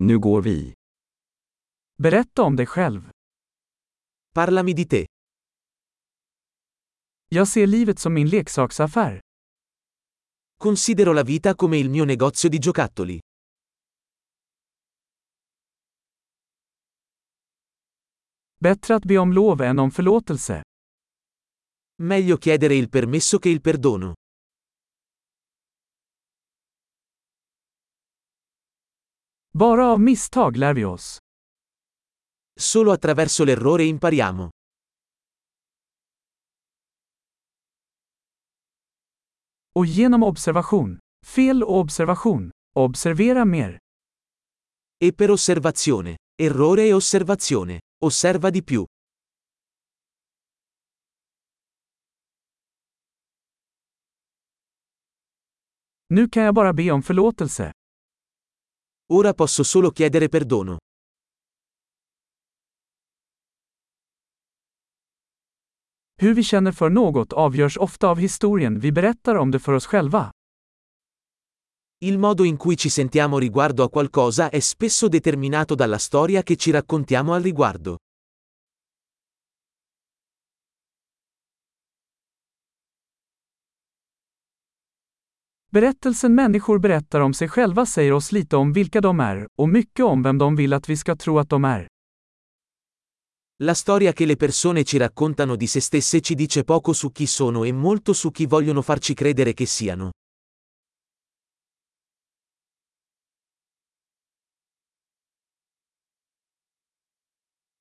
Nu 0.00 0.18
går 0.18 0.42
vi. 0.42 0.74
Berätta 2.02 2.42
om 2.42 2.56
dig 2.56 2.66
själv. 2.66 3.10
Parlami 4.34 4.72
di 4.72 4.86
te. 4.86 5.06
Jag 7.28 7.48
ser 7.48 7.66
livet 7.66 7.98
som 7.98 8.14
min 8.14 8.28
leksaksaffär. 8.28 9.20
Considero 10.58 11.12
la 11.12 11.22
vita 11.22 11.54
come 11.54 11.78
il 11.78 11.90
mio 11.90 12.04
negozio 12.04 12.50
di 12.50 12.58
giocattoli. 12.58 13.20
Bättre 18.60 18.94
att 18.94 19.04
be 19.04 19.18
om 19.18 19.32
lov 19.32 19.62
än 19.62 19.78
om 19.78 19.90
förlåtelse. 19.90 20.62
Meglio 22.02 22.36
chiedere 22.36 22.74
il 22.74 22.88
permesso 22.88 23.38
che 23.38 23.48
il 23.48 23.60
perdono. 23.60 24.14
Bara 29.58 29.86
av 29.86 30.00
misstag 30.00 30.56
lär 30.56 30.74
vi 30.74 30.84
oss. 30.84 31.18
Solo 32.60 32.92
attraverso 32.92 33.44
l'errore 33.44 33.84
impariamo. 33.84 34.50
Och 39.74 39.86
genom 39.86 40.22
observation. 40.22 40.98
Fel 41.26 41.62
och 41.62 41.78
observation. 41.78 42.50
Observera 42.76 43.44
mer. 43.44 43.78
E 45.04 45.12
per 45.12 45.30
osservazione. 45.30 46.16
Errore 46.42 46.82
e 46.82 46.92
osservazione. 46.92 47.80
Osserva 48.04 48.50
di 48.50 48.62
più. 48.62 48.86
Nu 56.06 56.28
kan 56.28 56.42
jag 56.42 56.54
bara 56.54 56.72
be 56.72 56.90
om 56.90 57.02
förlåtelse. 57.02 57.72
Ora 59.10 59.32
posso 59.32 59.62
solo 59.62 59.90
chiedere 59.90 60.28
perdono. 60.28 60.76
Hur 66.20 66.34
vi 66.34 66.42
känner 66.42 66.72
för 66.72 66.90
något 66.90 67.32
avgörs 67.32 67.76
ofta 67.76 68.08
av 68.08 68.18
historien 68.18 68.78
vi 68.78 68.92
berättar 68.92 69.34
om 69.34 69.50
det 69.50 69.58
för 69.58 69.72
oss 69.72 69.86
själva. 69.86 70.30
Il 72.00 72.18
modo 72.18 72.44
in 72.44 72.56
cui 72.56 72.76
ci 72.76 72.90
sentiamo 72.90 73.38
riguardo 73.38 73.82
a 73.82 73.88
qualcosa 73.88 74.50
è 74.50 74.60
spesso 74.60 75.08
determinato 75.08 75.74
dalla 75.74 75.98
storia 75.98 76.42
che 76.42 76.56
ci 76.56 76.70
raccontiamo 76.70 77.32
al 77.32 77.42
riguardo. 77.42 77.96
Berättelsen 85.70 86.34
människor 86.34 86.78
berättar 86.78 87.20
om 87.20 87.34
sig 87.34 87.48
själva 87.48 87.86
säger 87.86 88.12
oss 88.12 88.32
lite 88.32 88.56
om 88.56 88.72
vilka 88.72 89.00
de 89.00 89.20
är, 89.20 89.48
och 89.58 89.68
mycket 89.68 90.04
om 90.04 90.22
vem 90.22 90.38
de 90.38 90.56
vill 90.56 90.72
att 90.72 90.88
vi 90.88 90.96
ska 90.96 91.16
tro 91.16 91.38
att 91.38 91.48
de 91.48 91.64
är. 91.64 91.88
La 93.58 93.74
storia 93.74 94.12
che 94.12 94.26
le 94.26 94.36
persone 94.36 94.84
ci 94.84 94.98
raccontano 94.98 95.56
di 95.56 95.66
se 95.66 95.80
stesse 95.80 96.20
ci 96.20 96.34
dice 96.34 96.64
poco 96.64 96.92
su 96.92 97.10
chi 97.12 97.26
sono 97.26 97.64
e 97.64 97.72
molto 97.72 98.12
su 98.12 98.30
chi 98.30 98.46
vogliono 98.46 98.82
farci 98.82 99.14
credere 99.14 99.52
che 99.52 99.66
siano. 99.66 100.10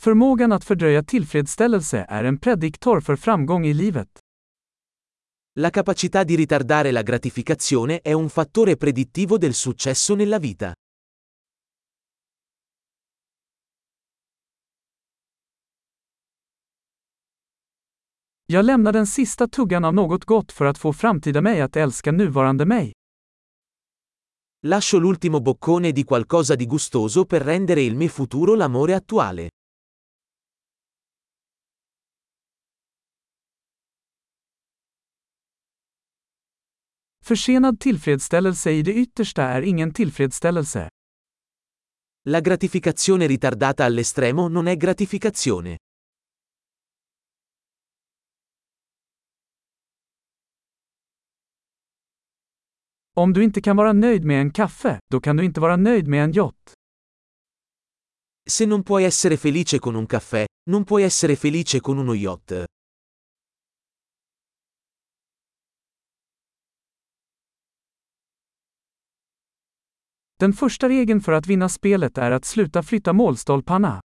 Förmågan 0.00 0.52
att 0.52 0.64
fördröja 0.64 1.02
tillfredsställelse 1.02 2.06
är 2.08 2.24
en 2.24 2.38
prediktor 2.38 3.00
för 3.00 3.16
framgång 3.16 3.66
i 3.66 3.74
livet. 3.74 4.08
La 5.58 5.70
capacità 5.70 6.22
di 6.22 6.36
ritardare 6.36 6.92
la 6.92 7.02
gratificazione 7.02 8.02
è 8.02 8.12
un 8.12 8.28
fattore 8.28 8.76
predittivo 8.76 9.36
del 9.36 9.52
successo 9.52 10.14
nella 10.14 10.38
vita. 10.38 10.72
Jag 18.46 18.64
lämnar 18.64 18.92
den 18.92 19.06
sista 19.06 19.48
tuggan 19.48 19.84
av 19.84 19.94
något 19.94 20.24
gott 20.24 20.52
för 20.52 20.64
att 20.64 20.78
få 20.78 20.92
framtida 20.92 21.40
mig 21.40 21.60
att 21.60 21.76
älska 21.76 22.12
nuvarande 22.12 22.64
mig. 22.64 22.92
Lascio 24.66 24.98
l'ultimo 24.98 25.40
boccone 25.40 25.92
di 25.92 26.04
qualcosa 26.04 26.54
di 26.54 26.66
gustoso 26.66 27.24
per 27.24 27.42
rendere 27.42 27.82
il 27.82 27.96
me 27.96 28.08
futuro 28.08 28.54
l'amore 28.54 28.94
attuale. 28.94 29.48
Försenad 37.30 37.80
tillfredsställelse 37.80 38.70
i 38.70 38.82
det 38.82 38.94
yttersta 38.94 39.42
är 39.42 39.62
ingen 39.62 39.92
tillfredsställelse. 39.92 40.88
La 42.28 42.40
gratificazione 42.40 43.26
ritardata 43.26 43.84
all'estremo 43.84 44.48
non 44.48 44.66
è 44.66 44.76
gratificazione. 44.76 45.76
Om 53.16 53.32
du 53.32 53.44
inte 53.44 53.60
kan 53.60 53.76
vara 53.76 53.92
nöjd 53.92 54.24
med 54.24 54.40
en 54.40 54.50
kaffe, 54.50 54.98
då 55.10 55.20
kan 55.20 55.36
du 55.36 55.44
inte 55.44 55.60
vara 55.60 55.76
nöjd 55.76 56.08
med 56.08 56.24
en 56.24 56.32
yacht. 56.32 56.72
Se 58.50 58.66
non 58.66 58.82
puoi 58.82 59.04
essere 59.04 59.36
felice 59.36 59.78
con 59.78 59.94
un 59.94 60.06
caffè, 60.06 60.46
non 60.70 60.84
puoi 60.84 61.02
essere 61.02 61.36
felice 61.36 61.80
con 61.80 61.98
uno 61.98 62.14
yacht. 62.14 62.79
Den 70.40 70.52
första 70.52 70.88
regeln 70.88 71.20
för 71.20 71.32
att 71.32 71.46
vinna 71.46 71.68
spelet 71.68 72.18
är 72.18 72.30
att 72.30 72.44
sluta 72.44 72.82
flytta 72.82 73.12
målstolparna. 73.12 74.00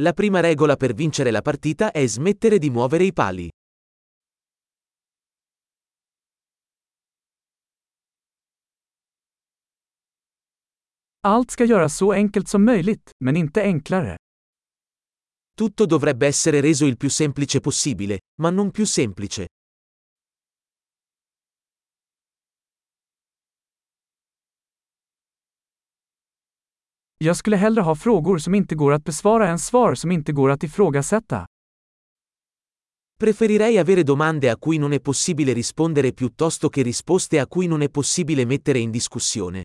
La 0.00 0.12
prima 0.12 0.42
regola 0.42 0.76
per 0.76 0.92
vincere 0.92 1.30
la 1.30 1.42
partita 1.42 1.90
è 1.92 2.06
smettere 2.08 2.58
di 2.58 2.70
muovere 2.70 3.04
i 3.04 3.12
pali. 3.12 3.50
Allt 11.20 11.50
ska 11.50 11.64
göras 11.64 11.96
så 11.96 12.12
enkelt 12.12 12.48
som 12.48 12.64
möjligt, 12.64 13.10
men 13.24 13.36
inte 13.36 13.62
enklare. 13.62 14.16
Tutto 15.56 15.86
dovrebbe 15.86 16.26
essere 16.26 16.60
reso 16.60 16.86
il 16.86 16.96
più 16.96 17.10
semplice 17.10 17.60
possibile, 17.60 18.18
ma 18.42 18.50
non 18.50 18.70
più 18.70 18.86
semplice. 18.86 19.46
Jag 27.18 27.36
skulle 27.36 27.56
hellre 27.56 27.80
ha 27.80 27.94
frågor 27.94 28.38
som 28.38 28.54
inte 28.54 28.74
går 28.74 28.92
att 28.92 29.04
besvara 29.04 29.48
än 29.48 29.58
svar 29.58 29.94
som 29.94 30.10
inte 30.10 30.32
går 30.32 30.50
att 30.50 30.62
ifrågasätta. 30.62 31.46
Preferirei 33.18 33.78
avere 33.78 34.02
domande 34.02 34.50
a 34.50 34.56
cui 34.56 34.78
non 34.78 34.92
è 34.92 35.00
possibile 35.00 35.52
rispondere 35.52 36.12
piuttosto 36.12 36.68
che 36.68 36.82
risposte 36.82 37.38
a 37.40 37.46
cui 37.46 37.66
non 37.66 37.82
è 37.82 37.88
possibile 37.88 38.44
mettere 38.44 38.78
in 38.78 38.90
discussione. 38.90 39.64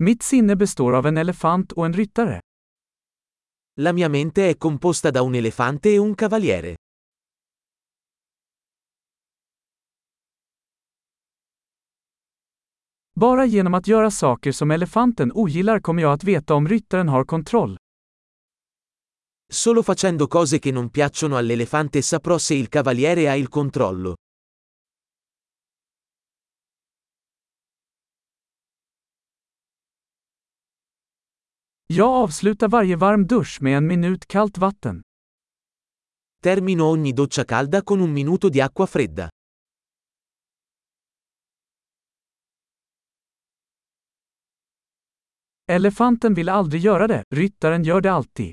Mitt 0.00 0.22
sinne 0.22 0.56
består 0.56 0.94
av 0.94 1.06
en 1.06 1.16
elefant 1.16 1.72
och 1.72 1.86
en 1.86 1.92
ryttare. 1.92 2.40
La 3.80 3.92
mia 3.92 4.08
mente 4.08 4.48
è 4.48 4.56
composta 4.56 5.10
da 5.10 5.22
un 5.22 5.34
elefante 5.34 5.88
e 5.92 5.98
un 5.98 6.14
cavaliere. 6.14 6.76
Bara 13.18 13.46
genom 13.46 13.74
att 13.74 13.86
göra 13.86 14.10
saker 14.10 14.52
som 14.52 14.70
elefanten 14.70 15.32
ogillar 15.34 15.80
kommer 15.80 16.02
jag 16.02 16.12
att 16.12 16.24
veta 16.24 16.54
om 16.54 16.68
ryttaren 16.68 17.08
har 17.08 17.24
kontroll. 17.24 17.76
Solo 19.52 19.82
facendo 19.82 20.28
cose 20.28 20.58
che 20.58 20.72
non 20.72 20.90
piacciono 20.90 21.36
all'elefante 21.36 22.02
saprò 22.02 22.38
se 22.38 22.54
il 22.54 22.68
cavaliere 22.68 23.28
ha 23.28 23.36
il 23.36 23.48
controllo. 23.48 24.14
Jag 31.86 32.22
avslutar 32.22 32.68
varje 32.68 32.96
varm 32.96 33.26
dusch 33.26 33.60
med 33.60 33.76
en 33.76 33.86
minut 33.86 34.26
kallt 34.26 34.58
vatten. 34.58 35.02
Termino 36.42 36.84
ogni 36.84 37.12
doccia 37.12 37.44
calda 37.44 37.82
con 37.82 38.00
un 38.00 38.12
minuto 38.12 38.48
di 38.48 38.60
acqua 38.60 38.86
fredda. 38.86 39.28
Elefanten 45.70 46.34
vill 46.34 46.48
aldrig 46.48 46.82
göra 46.82 47.06
det, 47.06 47.24
ryttaren 47.34 47.84
gör 47.84 48.00
det 48.00 48.12
alltid. 48.12 48.52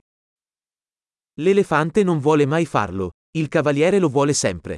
L'elefante 1.41 2.03
non 2.03 2.19
vuole 2.19 2.45
mai 2.45 2.65
farlo, 2.65 3.11
il 3.37 3.47
cavaliere 3.49 3.99
lo 3.99 4.09
vuole 4.09 4.33
sempre. 4.33 4.77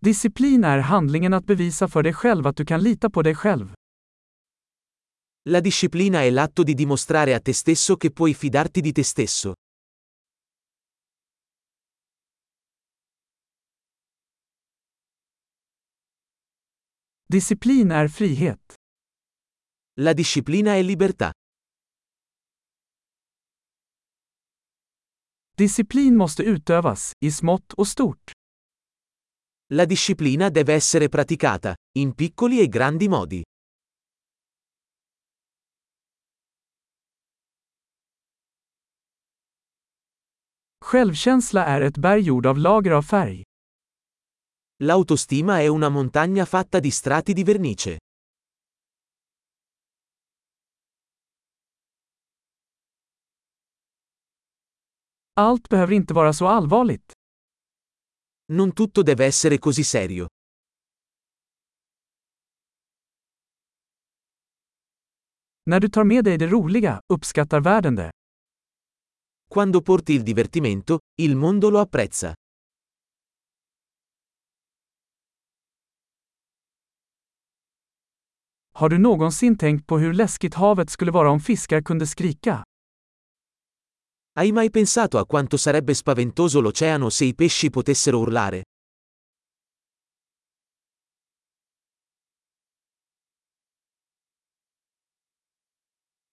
Disciplin 0.00 0.64
är 0.64 0.78
handlingen 0.78 1.34
att 1.34 1.46
bevisa 1.46 1.88
för 1.88 2.02
dig 2.02 2.12
själv 2.12 2.46
att 2.46 2.56
du 2.56 2.64
kan 2.64 2.82
lita 2.82 3.10
på 3.10 3.22
dig 3.22 3.34
själv. 3.34 3.74
La 5.48 5.60
disciplina 5.60 6.22
è 6.24 6.30
l'atto 6.30 6.62
di 6.62 6.74
dimostrare 6.74 7.34
a 7.34 7.40
te 7.40 7.52
stesso 7.52 7.96
che 7.96 8.10
puoi 8.10 8.34
fidarti 8.34 8.80
di 8.80 8.92
te 8.92 9.04
stesso. 9.04 9.54
Disciplin 17.32 17.90
är 17.90 18.08
frihet. 18.08 18.74
La 20.00 20.14
disciplina 20.14 20.76
è 20.76 20.82
libertà. 20.82 21.32
Disciplin 25.56 26.16
måste 26.16 26.42
utövas, 26.42 27.12
i 27.24 27.30
smått 27.30 27.72
och 27.72 27.88
stort. 27.88 28.30
La 29.74 29.84
disciplina 29.84 30.50
deve 30.50 30.74
essere 30.74 31.08
praticata, 31.08 31.74
in 31.98 32.14
piccoli 32.14 32.60
e 32.60 32.66
grandi 32.66 33.08
modi. 33.08 33.42
Självkänsla 40.84 41.64
är 41.64 41.80
ett 41.80 41.98
berg 41.98 42.20
gjord 42.22 42.46
av 42.46 42.58
lager 42.58 42.90
av 42.90 43.02
färg. 43.02 43.47
L'autostima 44.80 45.58
è 45.58 45.66
una 45.66 45.88
montagna 45.88 46.44
fatta 46.44 46.78
di 46.78 46.90
strati 46.92 47.32
di 47.32 47.42
vernice. 47.42 47.98
Allt 55.32 55.66
behöver 55.68 55.94
inte 55.94 56.12
vara 56.12 56.32
så 56.32 56.46
allvarligt. 56.46 57.12
Non 58.52 58.72
tutto 58.72 59.02
deve 59.02 59.24
essere 59.24 59.58
così 59.58 59.82
serio. 59.82 60.26
När 65.64 65.80
du 65.80 65.88
tar 65.88 66.04
med 66.04 66.24
dig 66.24 66.38
det 66.38 66.46
roliga, 66.46 67.00
uppskattar 67.12 67.60
världen 67.60 67.94
det. 67.94 68.10
Quando 69.50 69.82
porti 69.82 70.12
il 70.12 70.22
divertimento, 70.22 70.98
il 71.20 71.36
mondo 71.36 71.70
lo 71.70 71.78
apprezza. 71.78 72.34
Har 78.78 78.88
du 78.88 78.98
någonsin 78.98 79.58
tänkt 79.58 79.86
på 79.86 79.98
hur 79.98 80.12
läskigt 80.12 80.54
havet 80.54 80.90
skulle 80.90 81.10
vara 81.10 81.30
om 81.30 81.40
fiskar 81.40 81.82
kunde 81.82 82.06
skrika? 82.06 82.64
Hai 84.34 84.52
mai 84.52 84.70
pensato 84.70 85.18
a 85.18 85.24
quanto 85.26 85.58
sarebbe 85.58 85.94
spaventoso 85.94 86.60
l'oceano 86.60 87.10
se 87.10 87.24
i 87.24 87.34
pesci 87.34 87.70
potessero 87.70 88.18
urlare? 88.18 88.62